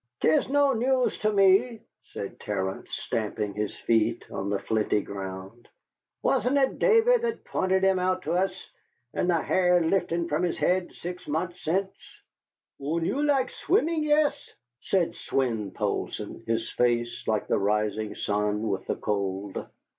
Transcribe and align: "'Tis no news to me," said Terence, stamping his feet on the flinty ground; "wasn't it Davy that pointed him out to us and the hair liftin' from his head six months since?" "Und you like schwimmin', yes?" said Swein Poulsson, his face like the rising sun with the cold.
"'Tis 0.23 0.49
no 0.49 0.73
news 0.73 1.15
to 1.19 1.31
me," 1.31 1.79
said 2.05 2.39
Terence, 2.39 2.89
stamping 2.89 3.53
his 3.53 3.77
feet 3.81 4.25
on 4.31 4.49
the 4.49 4.57
flinty 4.57 5.01
ground; 5.01 5.67
"wasn't 6.23 6.57
it 6.57 6.79
Davy 6.79 7.17
that 7.17 7.45
pointed 7.45 7.83
him 7.83 7.99
out 7.99 8.23
to 8.23 8.31
us 8.33 8.71
and 9.13 9.29
the 9.29 9.39
hair 9.43 9.79
liftin' 9.79 10.27
from 10.27 10.41
his 10.41 10.57
head 10.57 10.91
six 10.93 11.27
months 11.27 11.63
since?" 11.63 11.93
"Und 12.81 13.05
you 13.05 13.21
like 13.23 13.49
schwimmin', 13.51 14.01
yes?" 14.03 14.49
said 14.79 15.11
Swein 15.15 15.69
Poulsson, 15.71 16.43
his 16.47 16.67
face 16.71 17.27
like 17.27 17.45
the 17.47 17.59
rising 17.59 18.15
sun 18.15 18.69
with 18.69 18.87
the 18.87 18.95
cold. 18.95 19.67